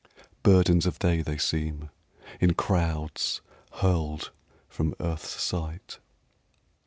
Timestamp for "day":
0.97-1.21